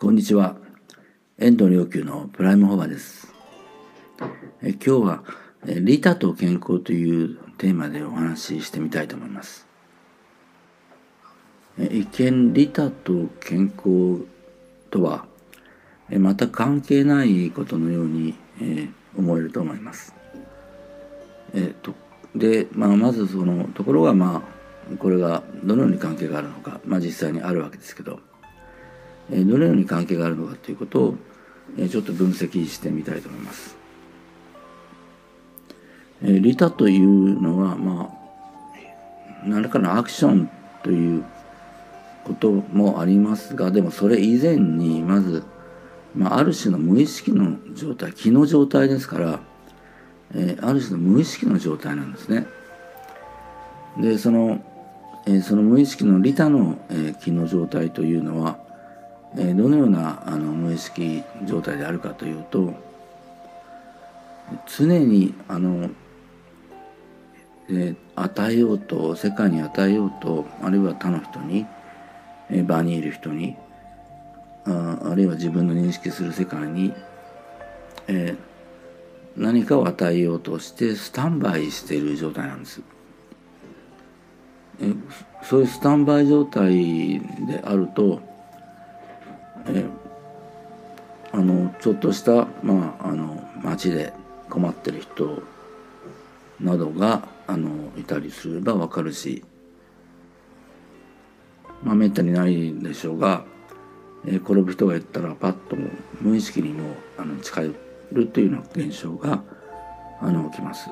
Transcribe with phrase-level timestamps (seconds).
[0.00, 0.56] こんにちは。
[1.38, 3.34] 遠藤良久のプライムホバです。
[4.62, 5.24] え今日は
[5.66, 9.68] え利他と健康というテーマでお話ししてみたいと思います。
[11.78, 14.24] え一見利他と健康
[14.90, 15.26] とは
[16.08, 18.88] 全く関係ないことのようにえ
[19.18, 20.14] 思えると思います。
[21.52, 21.92] えっと
[22.34, 24.46] で、まあ、まずそのところがま
[24.90, 28.20] あこれがどのように関係があるのか、まあ、実際にあるわけですけど、
[29.30, 31.14] どのように関係があるのかということを、
[31.88, 33.76] ちょっと分析してみたいと思います。
[36.22, 40.50] 利他というのはまあ何らかのアクション
[40.82, 41.24] という
[42.24, 45.44] こともありますがでもそれ以前にまず、
[46.14, 49.40] まあ、ある種の無意識の状態気の状態ですから
[50.34, 52.46] え、ある種の無意識の状態なんですね。
[54.00, 54.62] でその、
[55.26, 58.58] え、その無意識の利他の、え、気の状態というのは、
[59.36, 62.74] え、どのようなあの無意識状態であるかというと
[64.66, 65.90] 常にあの、
[67.70, 71.66] え、与えようと世界に与えようとあるいは他の人に、
[72.50, 73.56] え、場にいる人に
[74.66, 76.92] ああるいは自分の認識する世界に、
[78.08, 78.34] え、
[79.36, 82.82] 何かを与えようとしてスタンバイしている状態なんです。
[84.82, 84.92] え
[85.42, 88.20] そういうスタンバイ状態であると
[89.66, 89.84] え
[91.32, 94.12] あのちょっとした、まあ、あの街で
[94.48, 95.42] 困ってる人
[96.60, 99.44] などがあのいたりすればわかるし、
[101.82, 103.44] まあ、めったにないでしょうが、
[104.26, 105.76] えー、転ぶ人がいったらパッと
[106.20, 107.74] 無意識にもあの近寄
[108.12, 109.42] るというような現象が
[110.20, 110.90] あの起きます。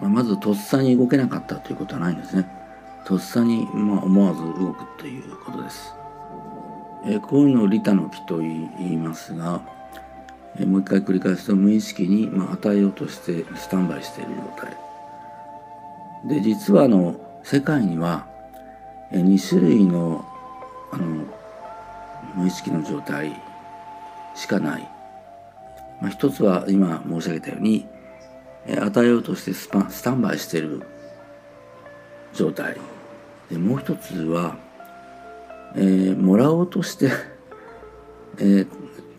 [0.00, 2.48] まあ、まずとっさに動けなかったということはないんですね。
[3.04, 5.94] とっさに、まあ、思わず動くということです。
[7.06, 9.60] えこういうのを利他の木と言いますが、
[10.58, 14.76] えもう一回繰り返すと無意識に、まあ、与えようとしてスタンバイしている状態。
[16.24, 18.26] で実はあの世界には
[19.10, 20.24] え2種類の
[20.90, 21.26] あの
[22.34, 23.40] 無意識の状態
[24.34, 24.88] しかない
[26.00, 27.86] まあ、一つは今申し上げたように
[28.66, 30.82] え与えようとしてスパスタンバイしている
[32.32, 32.76] 状態
[33.50, 34.56] でもう一つは、
[35.76, 37.10] えー、もらおうとして
[38.38, 38.68] えー、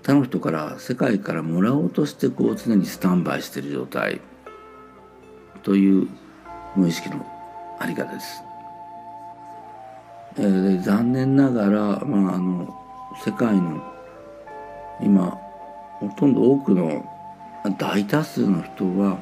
[0.04, 4.22] 他の人から世界からもらおうとしてこう常にスタンバイしている状態
[5.64, 6.08] という
[6.76, 7.26] 無意識の
[7.80, 8.44] あり方です。
[10.38, 11.70] えー、残念ながら、
[12.06, 12.76] まあ、あの
[13.24, 13.82] 世界の
[15.02, 15.38] 今
[16.00, 17.06] ほとんど多くの
[17.78, 19.18] 大多数の人は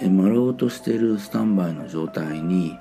[0.00, 2.78] えもらおうとしているスタンバイの状態に、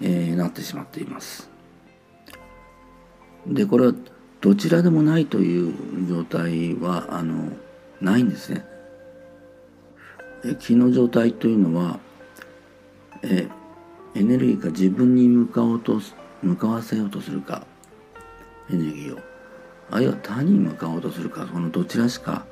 [0.00, 1.55] えー、なってしまっています。
[3.48, 3.94] でこれは
[4.40, 5.74] どちらでもないという
[6.08, 7.52] 状態はあの
[8.00, 8.64] ないんですね。
[10.60, 11.98] 気の状態というのは
[13.22, 13.48] え
[14.14, 16.00] エネルギーが自分に向かおうと
[16.42, 17.66] 向かわせようとするか
[18.70, 19.20] エネルギーを
[19.90, 22.46] あるいは他に向かおうとするかそのどちらしか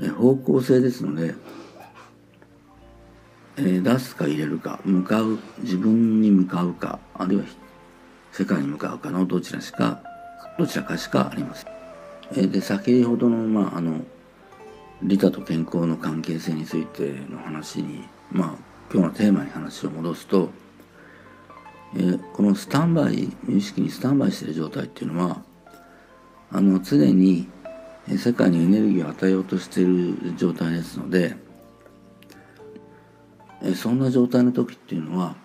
[0.00, 1.34] え方向性ですので、
[3.56, 7.44] え、出すか入れるか向かう自分に向かうかあるいは
[8.36, 10.02] 世界に向かうかのどちらしか
[10.58, 11.72] どちらかしかありません。
[12.36, 14.02] え、で先ほどの,、まあ、あの
[15.02, 18.54] 利他と健康の関係性についての話にまあ
[18.92, 20.50] 今日のテーマに話を戻すと、
[21.94, 25.40] えー、このスタンバイ無意識にスタンバイしている状態っていうのは
[26.52, 27.48] あの常に
[28.18, 31.36] 世界にエネルギーを与えようとしている状態ですので
[33.62, 35.36] えそんな状態の時っていうのは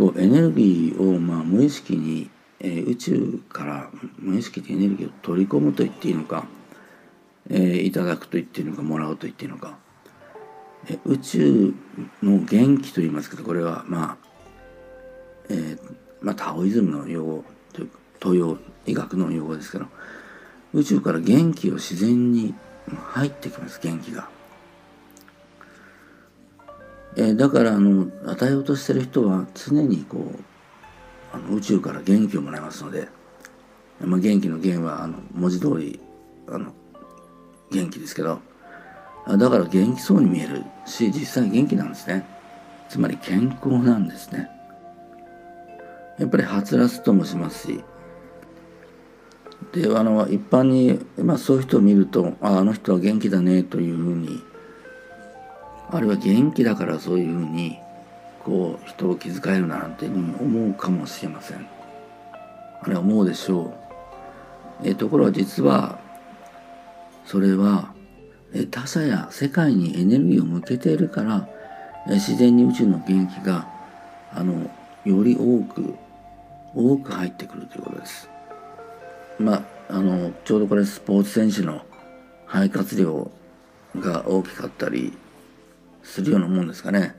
[0.00, 6.46] こうエネルギーをまあ無意識にえ宇宙から無意識でエネルギーを取り込むと言っていいのか、
[7.50, 9.76] えー、いただくと言っていいのかもらうと言っていいのか、
[10.88, 11.74] え宇宙
[12.22, 14.16] の元気と言いますけどこれはまあ、
[15.50, 15.78] えー
[16.22, 17.44] まあ、タオイズムの用語
[17.74, 19.86] というか東洋医学の用語ですけど
[20.72, 22.54] 宇宙から元気を自然に
[23.12, 24.39] 入ってきます元気が。
[27.20, 33.08] えー、だからあの与えようとしてる人は常にこうあの宇宙から元気をもらいますので、
[34.00, 36.00] まあ、元気の元はあの文字通り
[36.48, 36.72] あの
[37.70, 38.40] 元気ですけど
[39.28, 42.26] だから元気そうに見えるし実際元気なんですね。
[42.88, 44.48] つまり健康なんですね。
[46.18, 47.84] やっぱりはつらつともしますし
[49.72, 54.42] であの一般に、まあ、そういう人を見るとああの人は元気だねというふうに
[55.92, 57.78] あるいは元気だからそういうふうに
[58.44, 61.66] こう人を気遣えるなんていうふうに思うかもしれません
[62.82, 63.74] あれは思うでしょ
[64.82, 65.98] うえところが実は
[67.26, 67.92] それは
[68.70, 71.48] 他者や世界にエネルギーを向けているから
[72.06, 73.68] 自然に宇宙の元気が
[74.32, 74.70] あの
[75.04, 75.94] より多く
[76.74, 78.28] 多く入ってくるということです。
[79.38, 81.84] まああのちょうどこれスポーツ選手の
[82.46, 83.30] 肺活量
[83.98, 85.12] が大きかったり
[86.02, 87.14] するようなもんですかね。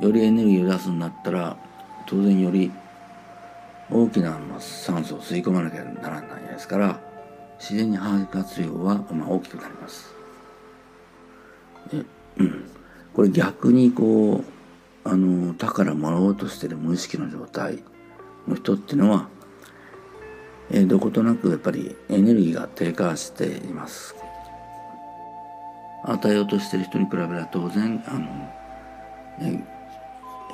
[0.00, 1.56] よりエネルギーを出すんだったら
[2.06, 2.70] 当然より
[3.90, 7.00] 大きな酸素を吸い込まなきゃならないですから
[7.58, 10.14] 自然に肺活量はまあ大きくなります。
[11.90, 12.04] で
[13.12, 14.44] これ逆にこ
[15.04, 17.82] うあの他からもらおうとしてる無意識の状態
[18.46, 19.28] の人っていうのは、
[20.70, 24.14] え、どことなくやっぱりエネルギーが低下しています。
[26.12, 28.26] 与えようとしてる人に比べれば当然あの、
[29.40, 29.78] え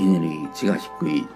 [0.01, 1.27] エネルギー値が低い。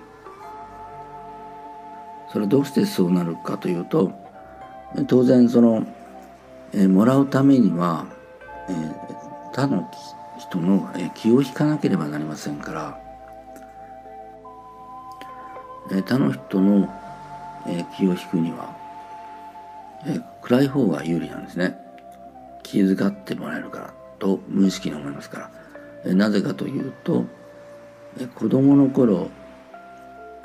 [2.28, 4.12] それはどうしてそうなるかというと
[5.06, 5.86] 当然その、
[6.72, 8.06] え、もらうためには、
[8.68, 8.94] えー、
[9.52, 9.90] 他の
[10.38, 13.00] 人の気を引かなければなりませんから、
[15.90, 16.88] えー、他の人の、
[17.66, 18.74] えー、気を引くには、
[20.06, 21.76] えー、暗い方が有利なんですね。
[22.62, 23.97] 気遣ってもらえるから。
[24.18, 25.50] と無意識に思いますか
[26.04, 27.24] ら、なぜかというと、
[28.20, 29.30] え、子供の頃、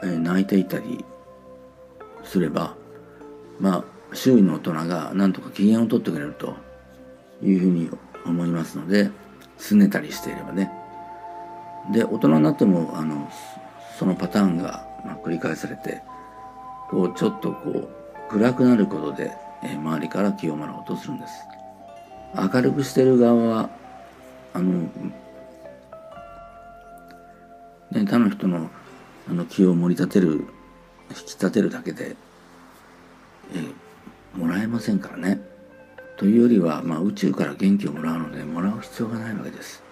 [0.01, 1.05] 泣いていたり
[2.23, 2.75] すれば
[3.59, 6.55] まあ周囲の大人が何とか機嫌を取ってくれると
[7.41, 7.89] いうふうに
[8.25, 9.09] 思いますので
[9.57, 10.71] 拗ねたりしていればね。
[11.91, 13.29] で大人になってもあの
[13.97, 16.01] そのパターンが、ま、繰り返されて
[16.89, 17.89] こうちょっとこう
[18.29, 19.31] 暗くなることで、
[19.63, 21.33] え、周りから気をもらおうとするんです。
[22.35, 23.69] 明るくしてる側は
[24.53, 24.89] あの、
[27.91, 28.69] ね、他の人の
[29.30, 30.45] あの気を盛り立てる
[31.09, 32.15] 引き立てるだけで、
[33.56, 35.39] え、もらえませんからね。
[36.18, 39.83] というよりは、まあ、宇宙から元気をもらうのでもらう必要がないわけです。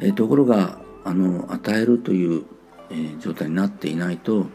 [0.00, 2.44] え、ところがあの与えるという、
[2.90, 4.46] えー、状態になっていないと、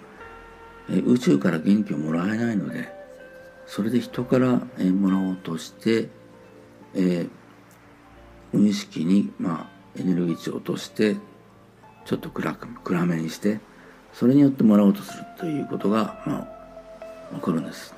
[0.90, 2.90] えー、宇宙から元気をもらえないので
[3.66, 6.10] それで人から、えー、もらおうとして、
[6.96, 7.30] えー、
[8.54, 11.16] 無意識に、まあ、エネルギー値を落として
[12.06, 13.60] ちょっと暗く暗めにして
[14.14, 16.48] それによってもらおうとするということが、ま
[17.32, 17.96] あ、起こるんです。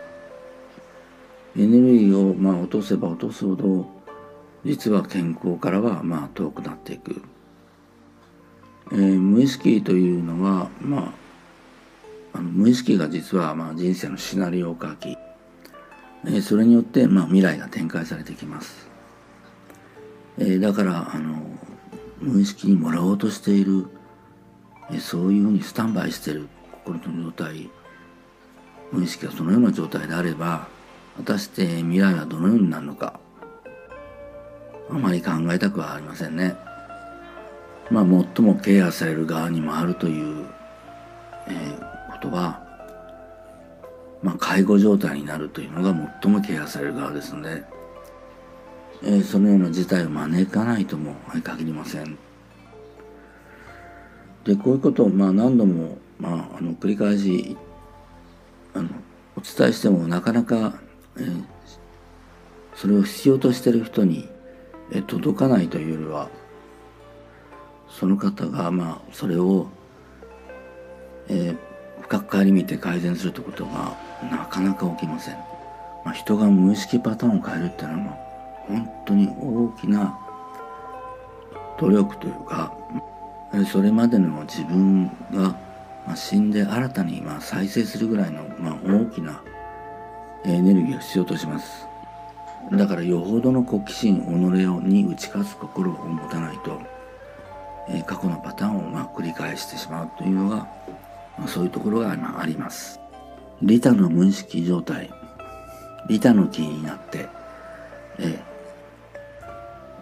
[1.57, 3.85] エネルギーを、まあ、落とせば落とすほど
[4.65, 7.21] 実は健康からは、まあ、遠くなっていく。
[8.91, 11.13] えー、無意識というのは、ま
[12.33, 15.17] あ、あの無意識が実は、まあ、人生のシナリオを書き、
[16.25, 18.87] え、それによって、まあ、未来が展開されてきます。
[20.37, 21.41] え、だからあの
[22.19, 23.87] 無意識にもらおうとしている
[24.91, 27.69] えそういうふうにスタンバイしてる心の状態
[28.91, 30.67] 無意識がそのような状態であれば
[31.17, 33.19] 果たして未来はどのようになるのか
[34.89, 36.55] あまり考えたくはありませんね。
[37.89, 38.05] まあ
[38.35, 40.45] 最もケアされる側にもあるという、
[41.47, 42.61] えー、ことは、
[44.23, 47.63] まあ介護状態になるというのが最もケアされる側ですので、
[49.03, 52.17] えー、そのような事態を招かないとも限りません。
[54.45, 57.57] でこういうことをまあ何度も、まあ、あの繰り返し
[58.73, 58.89] あの
[59.37, 60.79] お伝えしてもなかなか、
[61.17, 61.43] えー、
[62.75, 64.27] それを必要としてる人に、
[64.91, 66.29] えー、届かないというよりは
[67.89, 69.67] その方がまあそれを、
[71.29, 71.57] えー、
[72.03, 73.97] 深く顧みて改善するということが
[74.29, 75.35] なかなか起きません。
[76.03, 78.17] まあ、人が無意識パターンを変えるっていうのは
[78.67, 80.17] 本当に大きな
[81.79, 82.73] 努力というか
[83.71, 85.55] それまでの自分が
[86.15, 89.41] 死んで新たにま再生するぐらいのま大きな
[90.45, 91.87] エネルギーを必要とします
[92.71, 96.81] だからよほどの好奇心己に打ち勝つ心を持たないと
[98.05, 100.67] 過去のパターンをま繰り返してしまうというのが
[101.47, 102.99] そういうところがあります。
[103.61, 105.09] 利他の無意識状態。
[106.07, 107.29] 利他の気になって、
[108.19, 108.39] え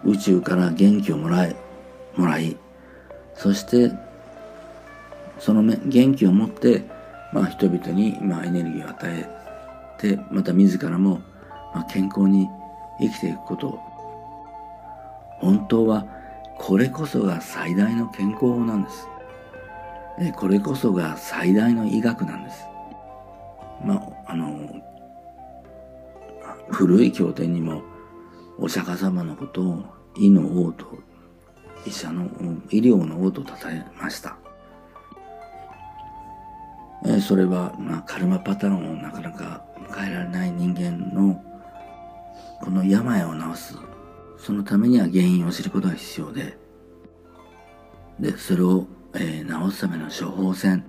[0.04, 1.56] 宇宙から元気をもらえ
[2.16, 2.56] もらい。
[3.34, 3.92] そして
[5.38, 6.82] その元気を持って、
[7.32, 9.28] まあ、人々に、まあ、エネルギーを与え
[9.98, 11.20] てまた自らも、
[11.74, 12.48] まあ、健康に
[13.00, 13.80] 生きていくこと。
[15.40, 16.06] 本当は
[16.58, 19.08] これこそが最大の健康法なんです。
[20.36, 22.64] これこそが最大の医学なんです。
[23.84, 23.94] ま
[24.26, 24.70] あ、あの、
[26.70, 27.82] 古い経典にも
[28.58, 29.84] お釈迦様のことを
[30.16, 30.86] 医の王と
[31.86, 32.24] 医者の
[32.70, 34.36] 医療の王と称えました。
[37.04, 39.64] えそれは、まあ、カルマパターンをなかなか
[39.94, 41.42] 変えられない人人間の
[42.60, 43.76] この病を治す
[44.38, 46.56] そのためには原因を知ることが必要で
[48.20, 50.84] でそれを、えー、治すための処方箋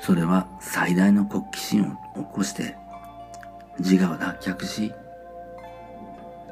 [0.00, 2.76] それは最大の国旗心を起こして
[3.78, 4.92] 自我を脱却し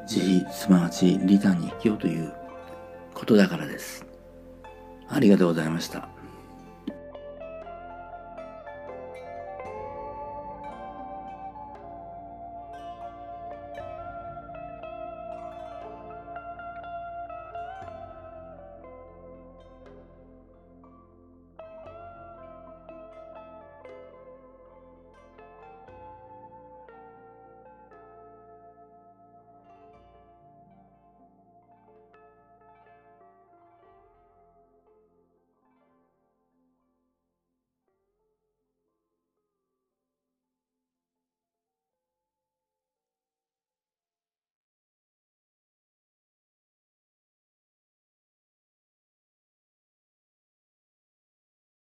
[0.07, 2.33] 慈悲すなわち利他に生きようという
[3.13, 4.05] ことだからです。
[5.07, 6.14] ありがとうございました。